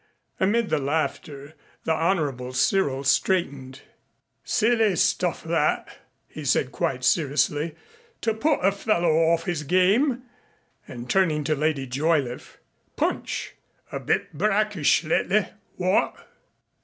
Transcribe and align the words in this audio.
Amid 0.39 0.69
the 0.71 0.79
laughter 0.79 1.53
the 1.83 1.93
Honorable 1.93 2.53
Cyril 2.53 3.03
straightened. 3.03 3.81
"Silly 4.43 4.95
stuff, 4.95 5.43
that," 5.43 5.95
he 6.27 6.43
said 6.43 6.71
quite 6.71 7.03
seriously, 7.03 7.75
"to 8.21 8.33
put 8.33 8.61
a 8.65 8.71
fellow 8.71 9.11
off 9.25 9.43
his 9.43 9.61
game." 9.61 10.23
And 10.87 11.07
turning 11.07 11.43
to 11.43 11.53
Lady 11.53 11.85
Joyliffe: 11.85 12.57
"Punch 12.95 13.53
a 13.91 13.99
bit 13.99 14.33
brackish 14.33 15.03
lately. 15.03 15.49
What?" 15.75 16.15